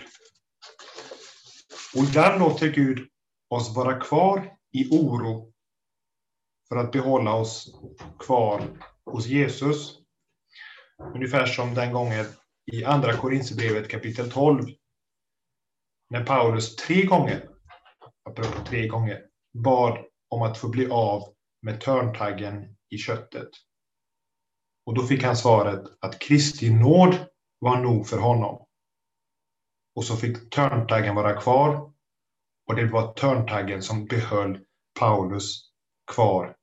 [1.94, 3.08] och där låter Gud
[3.48, 5.52] oss vara kvar i oro
[6.68, 7.74] för att behålla oss
[8.18, 8.62] kvar
[9.04, 9.98] hos Jesus.
[11.14, 12.26] Ungefär som den gången
[12.72, 14.64] i Andra Korinthierbrevet kapitel 12.
[16.10, 17.48] När Paulus tre gånger,
[18.28, 19.22] apropå tre gånger,
[19.54, 21.22] bad om att få bli av
[21.62, 23.48] med törntaggen i köttet.
[24.86, 27.14] Och då fick han svaret att Kristi nåd
[27.58, 28.66] var nog för honom.
[29.94, 31.92] Och så fick törntaggen vara kvar.
[32.68, 34.64] Och det var törntaggen som behöll
[35.00, 35.70] Paulus
[36.14, 36.56] kvar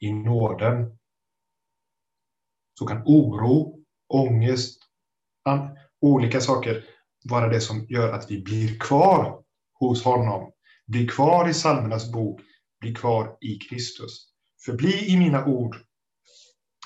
[0.00, 0.98] i nåden.
[2.78, 4.82] Så kan oro, ångest,
[6.00, 6.84] olika saker
[7.24, 9.42] vara det som gör att vi blir kvar
[9.78, 10.52] hos honom.
[10.86, 12.40] Bli kvar i psalmernas bok,
[12.80, 14.32] bli kvar i Kristus.
[14.64, 15.76] Förbli i mina ord,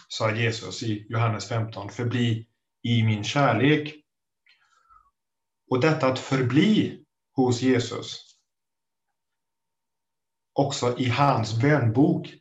[0.09, 1.89] sa Jesus i Johannes 15.
[1.91, 2.47] Förbli
[2.83, 3.95] i min kärlek.
[5.71, 8.37] Och detta att förbli hos Jesus,
[10.53, 12.35] också i hans bönbok,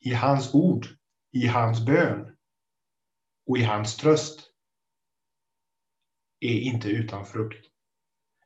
[0.00, 0.86] i hans ord,
[1.32, 2.36] i hans bön
[3.46, 4.40] och i hans tröst,
[6.40, 7.66] är inte utan frukt.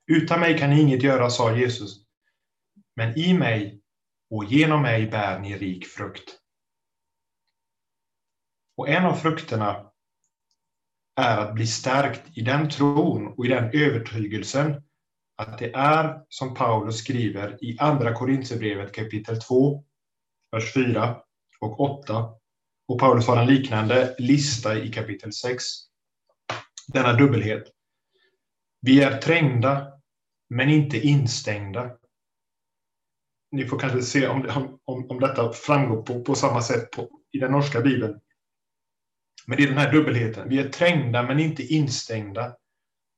[0.07, 2.10] Utan mig kan ni inget göra, sa Jesus,
[3.01, 3.81] men i mig
[4.31, 6.39] och genom mig bär ni rik frukt.
[8.77, 9.91] Och en av frukterna
[11.21, 14.83] är att bli stärkt i den tron och i den övertygelsen
[15.37, 19.85] att det är som Paulus skriver i Andra Korintierbrevet kapitel 2,
[20.53, 21.17] vers 4
[21.61, 22.31] och 8.
[22.89, 25.65] Och Paulus har en liknande lista i kapitel 6.
[26.93, 27.65] Denna dubbelhet.
[28.81, 29.93] Vi är trängda,
[30.49, 32.00] men inte instängda.
[33.53, 34.47] Ni får kanske se om,
[34.85, 38.21] om, om detta framgår på, på samma sätt på, i den norska bibeln.
[39.47, 40.49] Men det är den här dubbelheten.
[40.49, 42.57] Vi är trängda men inte instängda.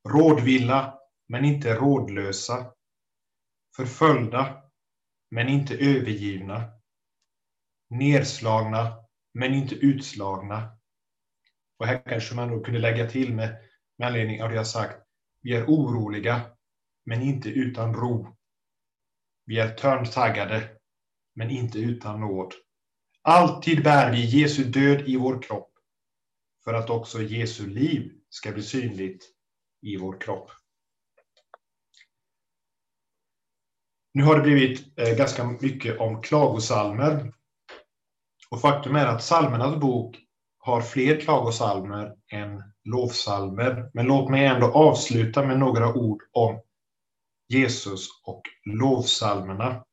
[0.09, 2.71] Rådvilla men inte rådlösa.
[3.75, 4.63] Förföljda
[5.31, 6.63] men inte övergivna.
[7.89, 8.95] Nerslagna
[9.33, 10.77] men inte utslagna.
[11.79, 13.57] Och här kanske man då kunde lägga till med,
[13.97, 15.03] med anledning av det jag sagt.
[15.41, 16.41] Vi är oroliga
[17.05, 18.35] men inte utan ro.
[19.45, 20.69] Vi är törntaggade
[21.35, 22.53] men inte utan nåd.
[23.21, 25.71] Alltid bär vi Jesu död i vår kropp
[26.63, 29.25] för att också Jesu liv ska bli synligt
[29.81, 30.51] i vår kropp.
[34.13, 37.33] Nu har det blivit eh, ganska mycket om klagosalmer.
[38.49, 40.17] Och faktum är att psalmernas bok
[40.57, 43.89] har fler klagosalmer än lovsalmer.
[43.93, 46.61] Men låt mig ändå avsluta med några ord om
[47.47, 49.83] Jesus och lovsalmerna.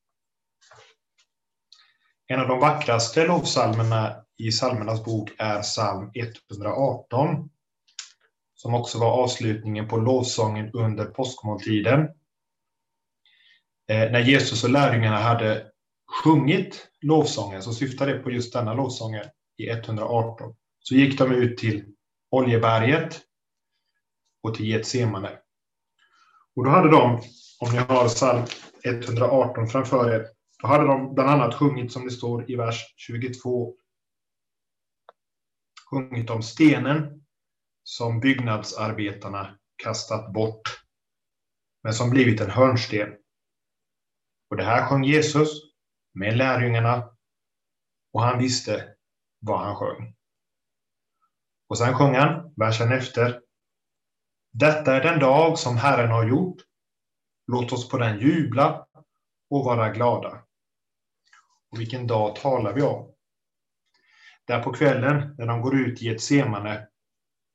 [2.26, 7.50] En av de vackraste lovsalmerna i psalmernas bok är psalm 118
[8.54, 12.00] som också var avslutningen på lovsången under påskmåltiden.
[13.88, 15.66] Eh, när Jesus och lärjungarna hade
[16.22, 19.24] sjungit lovsången så syftade det på just denna lovsången
[19.56, 20.54] i 118.
[20.80, 21.84] Så gick de ut till
[22.30, 23.20] Oljeberget
[24.42, 25.38] och till Getsemane.
[26.56, 27.20] Och då hade de,
[27.60, 28.46] om ni har psalm
[28.84, 30.26] 118 framför er,
[30.62, 33.76] då hade de bland annat sjungit som det står i vers 22
[35.90, 37.24] sjungit om stenen
[37.82, 40.62] som byggnadsarbetarna kastat bort,
[41.82, 43.16] men som blivit en hörnsten.
[44.50, 45.48] Och det här sjöng Jesus
[46.14, 47.10] med lärjungarna
[48.12, 48.94] och han visste
[49.38, 50.16] vad han sjöng.
[51.68, 53.40] Och sen sjöng han versen efter.
[54.52, 56.56] Detta är den dag som Herren har gjort.
[57.46, 58.86] Låt oss på den jubla
[59.50, 60.42] och vara glada.
[61.70, 63.14] Och vilken dag talar vi om?
[64.46, 66.88] Där på kvällen, när de går ut i ett semane,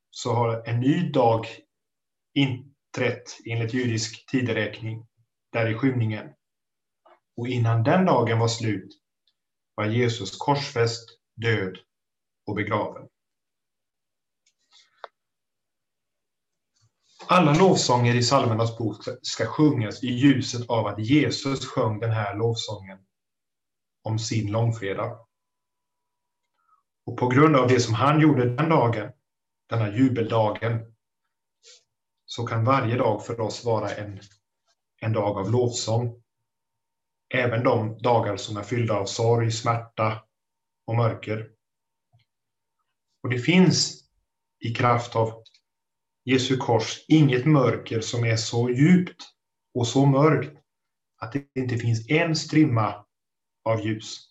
[0.09, 1.47] så har en ny dag
[2.33, 5.07] inträtt enligt judisk tideräkning,
[5.51, 6.33] där i skymningen.
[7.37, 8.93] Och innan den dagen var slut
[9.75, 11.77] var Jesus korsfäst, död
[12.45, 13.07] och begraven.
[17.27, 22.37] Alla lovsånger i psalmernas bok ska sjungas i ljuset av att Jesus sjöng den här
[22.37, 22.97] lovsången
[24.03, 25.19] om sin långfredag.
[27.05, 29.11] Och på grund av det som han gjorde den dagen,
[29.69, 30.95] denna jubeldagen,
[32.25, 34.19] så kan varje dag för oss vara en,
[35.01, 36.21] en dag av lovsång.
[37.33, 40.23] Även de dagar som är fyllda av sorg, smärta
[40.87, 41.49] och mörker.
[43.23, 44.03] Och det finns
[44.59, 45.43] i kraft av
[46.27, 49.23] Jesu kors inget mörker som är så djupt
[49.73, 50.57] och så mörkt
[51.17, 53.05] att det inte finns en strimma
[53.63, 54.29] av ljus.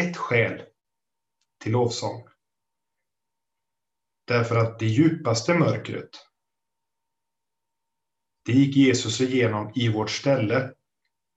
[0.00, 0.62] Ett skäl
[1.62, 2.28] till lovsång.
[4.26, 6.10] Därför att det djupaste mörkret,
[8.44, 10.74] det gick Jesus igenom i vårt ställe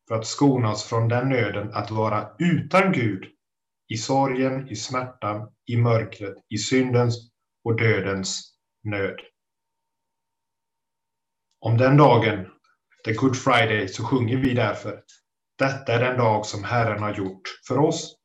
[0.07, 3.25] för att skona oss från den nöden att vara utan Gud
[3.87, 7.31] i sorgen, i smärtan, i mörkret, i syndens
[7.63, 8.56] och dödens
[8.87, 9.19] nöd.
[11.59, 12.45] Om den dagen,
[13.05, 15.03] the Good Friday, så sjunger vi därför
[15.57, 18.17] Detta är den dag som Herren har gjort för oss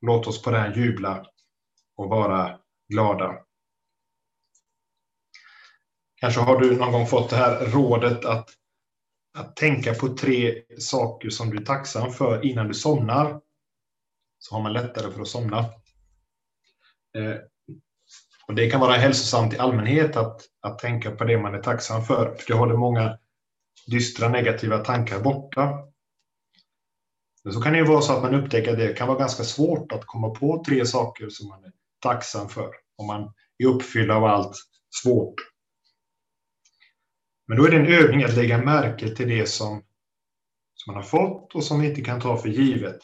[0.00, 1.26] Låt oss på den jubla
[1.96, 3.38] och vara glada.
[6.16, 8.50] Kanske har du någon gång fått det här rådet att,
[9.38, 13.40] att tänka på tre saker som du är tacksam för innan du somnar.
[14.38, 15.58] Så har man lättare för att somna.
[17.16, 17.36] Eh,
[18.46, 22.04] och Det kan vara hälsosamt i allmänhet att, att tänka på det man är tacksam
[22.04, 22.34] för.
[22.34, 23.18] För det håller många
[23.86, 25.86] dystra negativa tankar borta.
[27.44, 29.44] Men så kan det ju vara så att man upptäcker att det kan vara ganska
[29.44, 32.70] svårt att komma på tre saker som man är tacksam för.
[32.96, 34.56] Om man är uppfylld av allt
[35.02, 35.34] svårt.
[37.48, 39.82] Men då är det en övning att lägga märke till det som,
[40.74, 42.98] som man har fått och som vi inte kan ta för givet.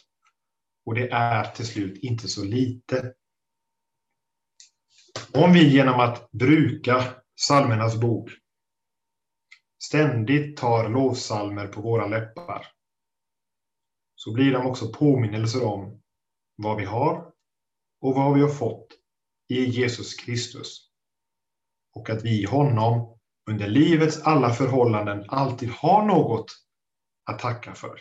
[0.87, 3.13] Och det är till slut inte så lite.
[5.35, 7.05] Om vi genom att bruka
[7.37, 8.31] psalmernas bok
[9.85, 12.67] ständigt tar lovsalmer på våra läppar
[14.15, 16.03] så blir de också påminnelser om
[16.57, 17.33] vad vi har
[18.01, 18.87] och vad vi har fått
[19.49, 20.89] i Jesus Kristus.
[21.95, 23.19] Och att vi i honom
[23.51, 26.47] under livets alla förhållanden alltid har något
[27.31, 28.01] att tacka för.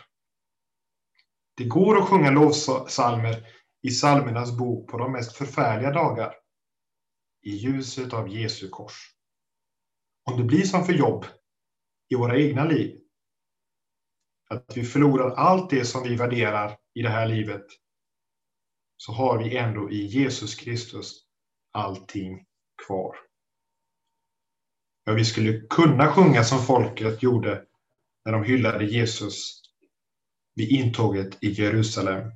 [1.56, 3.46] Det går att sjunga lovsalmer
[3.82, 6.34] i psalmernas bok på de mest förfärliga dagar
[7.42, 9.14] i ljuset av Jesu kors.
[10.24, 11.24] Om det blir som för jobb
[12.08, 13.00] i våra egna liv,
[14.48, 17.66] att vi förlorar allt det som vi värderar i det här livet,
[18.96, 21.26] så har vi ändå i Jesus Kristus
[21.72, 22.46] allting
[22.86, 23.16] kvar.
[25.04, 27.64] Ja, vi skulle kunna sjunga som folket gjorde
[28.24, 29.62] när de hyllade Jesus
[30.54, 32.30] vid intåget i Jerusalem.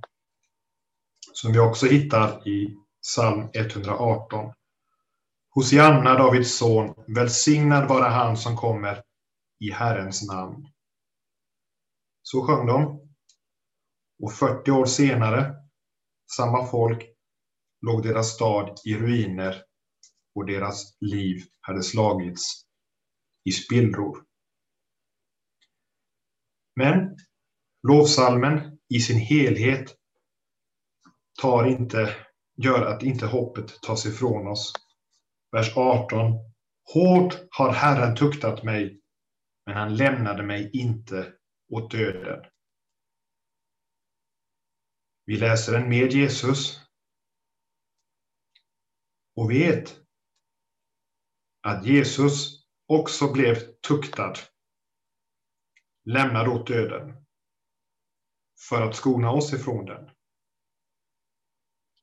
[1.33, 4.53] Som vi också hittar i psalm 118.
[5.57, 9.03] Hosianna, Davids son, välsignad vara han som kommer
[9.61, 10.67] i Herrens namn.
[12.23, 13.01] Så sjöng de.
[14.23, 15.55] Och 40 år senare,
[16.37, 17.07] samma folk,
[17.87, 19.63] låg deras stad i ruiner
[20.35, 22.67] och deras liv hade slagits
[23.45, 24.25] i spillror.
[26.75, 27.17] Men
[27.89, 29.95] lovsalmen i sin helhet
[31.43, 32.17] tar inte,
[32.57, 34.73] gör att inte hoppet tas ifrån oss.
[35.57, 36.39] Vers 18.
[36.95, 39.01] Hårt har Herren tuktat mig,
[39.67, 41.33] men han lämnade mig inte
[41.73, 42.51] åt döden.
[45.25, 46.81] Vi läser den med Jesus
[49.37, 50.01] och vet
[51.63, 53.55] att Jesus också blev
[53.89, 54.35] tuktad,
[56.05, 57.27] lämnad åt döden,
[58.69, 60.11] för att skona oss ifrån den.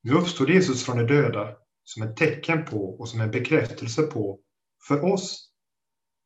[0.02, 4.40] Nu uppstod Jesus från de döda som ett tecken på och som en bekräftelse på
[4.88, 5.50] för oss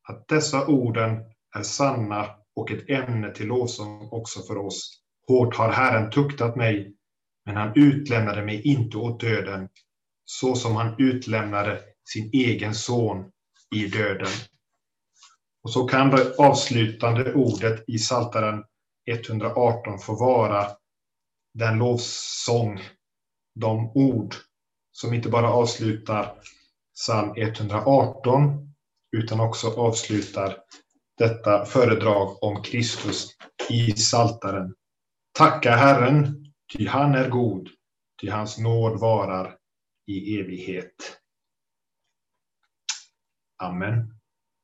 [0.08, 1.18] att dessa orden
[1.56, 5.02] är sanna och ett ämne till lovsång också för oss.
[5.26, 6.94] Hårt har Herren tuktat mig,
[7.44, 9.68] men han utlämnade mig inte åt döden,
[10.24, 11.80] så som han utlämnade
[12.12, 13.30] sin egen son
[13.76, 14.32] i döden.
[15.62, 18.64] Och så kan det avslutande ordet i Saltaren
[19.06, 20.66] 118 få vara
[21.54, 22.80] den lovsång,
[23.54, 24.34] de ord
[25.00, 26.34] som inte bara avslutar
[26.94, 28.74] psalm 118
[29.16, 30.56] utan också avslutar
[31.18, 33.36] detta föredrag om Kristus
[33.70, 34.74] i Saltaren.
[35.32, 37.68] Tacka Herren, ty han är god,
[38.20, 39.56] ty hans nåd varar
[40.06, 41.20] i evighet.
[43.62, 44.17] Amen.